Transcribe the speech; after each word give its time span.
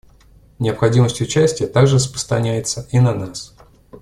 Необходимость 0.57 1.21
участия 1.21 1.67
также 1.67 1.97
распространяется 1.97 2.87
и 2.91 2.99
на 2.99 3.13
нас. 3.13 3.55